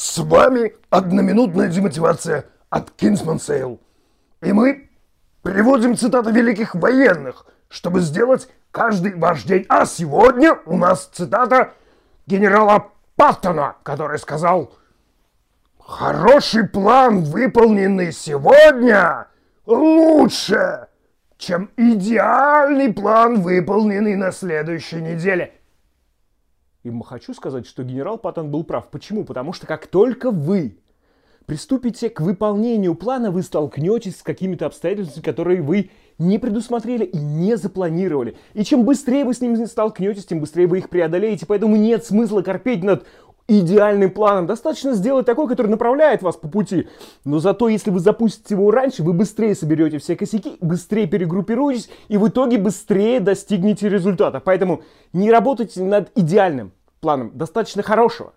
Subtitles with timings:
[0.00, 3.78] С вами одноминутная демотивация от Kingsman Sale.
[4.40, 4.88] И мы
[5.42, 9.66] переводим цитаты великих военных, чтобы сделать каждый ваш день.
[9.68, 11.74] А сегодня у нас цитата
[12.26, 14.72] генерала Паттона, который сказал
[15.78, 19.26] «Хороший план, выполненный сегодня,
[19.66, 20.86] лучше,
[21.36, 25.59] чем идеальный план, выполненный на следующей неделе».
[26.82, 28.88] И хочу сказать, что генерал Паттон был прав.
[28.88, 29.24] Почему?
[29.24, 30.78] Потому что как только вы
[31.44, 37.56] приступите к выполнению плана, вы столкнетесь с какими-то обстоятельствами, которые вы не предусмотрели и не
[37.56, 38.36] запланировали.
[38.54, 41.46] И чем быстрее вы с ними столкнетесь, тем быстрее вы их преодолеете.
[41.46, 43.04] Поэтому нет смысла корпеть над
[43.50, 44.46] идеальным планом.
[44.46, 46.88] Достаточно сделать такой, который направляет вас по пути.
[47.24, 52.16] Но зато, если вы запустите его раньше, вы быстрее соберете все косяки, быстрее перегруппируетесь и
[52.16, 54.40] в итоге быстрее достигнете результата.
[54.40, 58.34] Поэтому не работайте над идеальным планом, достаточно хорошего.